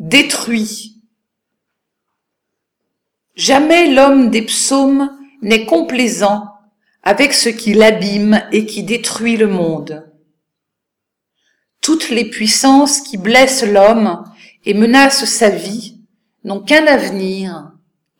[0.00, 0.96] détruit.
[3.36, 6.48] Jamais l'homme des psaumes n'est complaisant
[7.02, 10.10] avec ce qui l'abîme et qui détruit le monde.
[11.82, 14.24] Toutes les puissances qui blessent l'homme
[14.64, 16.00] et menacent sa vie
[16.44, 17.72] n'ont qu'un avenir,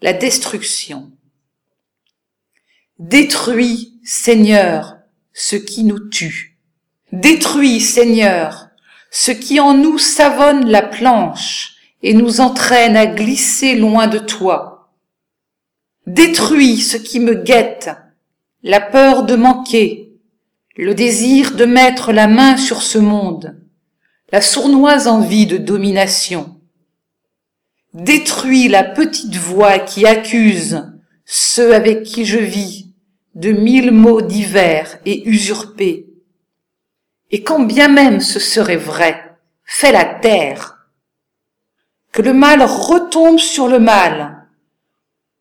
[0.02, 1.10] la destruction.
[2.98, 4.98] Détruis, Seigneur,
[5.32, 6.58] ce qui nous tue.
[7.12, 8.68] Détruis, Seigneur,
[9.10, 11.69] ce qui en nous savonne la planche
[12.02, 14.92] et nous entraîne à glisser loin de toi.
[16.06, 17.90] Détruis ce qui me guette,
[18.62, 20.12] la peur de manquer,
[20.76, 23.60] le désir de mettre la main sur ce monde,
[24.32, 26.60] la sournoise envie de domination.
[27.92, 30.86] Détruis la petite voix qui accuse
[31.24, 32.94] ceux avec qui je vis
[33.34, 36.06] de mille mots divers et usurpés.
[37.30, 40.79] Et quand bien même ce serait vrai, fais la terre.
[42.12, 44.46] Que le mal retombe sur le mal,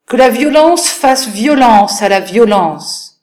[0.06, 3.22] que la violence fasse violence à la violence,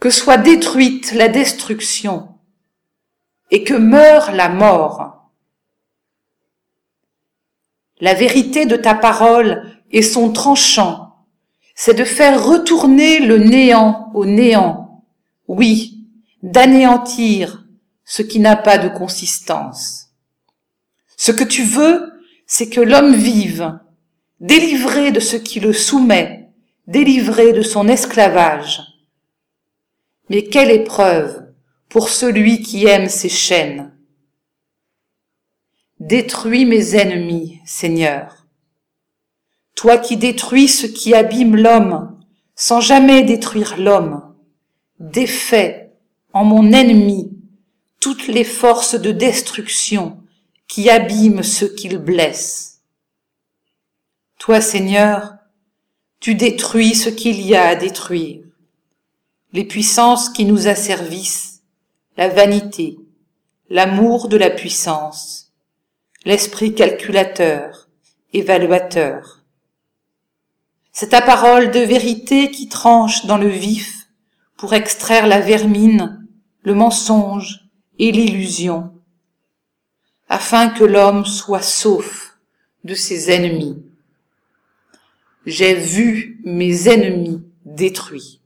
[0.00, 2.28] que soit détruite la destruction,
[3.50, 5.30] et que meure la mort.
[8.00, 11.24] La vérité de ta parole et son tranchant,
[11.74, 15.04] c'est de faire retourner le néant au néant,
[15.48, 16.06] oui,
[16.42, 17.64] d'anéantir
[18.04, 20.10] ce qui n'a pas de consistance.
[21.16, 22.12] Ce que tu veux,
[22.48, 23.78] c'est que l'homme vive,
[24.40, 26.50] délivré de ce qui le soumet,
[26.88, 28.80] délivré de son esclavage.
[30.30, 31.44] Mais quelle épreuve
[31.88, 33.92] pour celui qui aime ses chaînes.
[36.00, 38.46] Détruis mes ennemis, Seigneur.
[39.74, 42.18] Toi qui détruis ce qui abîme l'homme,
[42.54, 44.34] sans jamais détruire l'homme,
[45.00, 45.92] défais
[46.32, 47.30] en mon ennemi
[48.00, 50.22] toutes les forces de destruction
[50.68, 52.82] qui abîment ceux qu'il blesse.
[54.38, 55.34] Toi, Seigneur,
[56.20, 58.44] tu détruis ce qu'il y a à détruire,
[59.52, 61.62] les puissances qui nous asservissent,
[62.16, 62.98] la vanité,
[63.70, 65.52] l'amour de la puissance,
[66.24, 67.88] l'esprit calculateur,
[68.32, 69.42] évaluateur.
[70.92, 74.08] C'est ta parole de vérité qui tranche dans le vif
[74.56, 76.26] pour extraire la vermine,
[76.62, 78.97] le mensonge et l'illusion,
[80.28, 82.36] afin que l'homme soit sauf
[82.84, 83.82] de ses ennemis.
[85.46, 88.37] J'ai vu mes ennemis détruits.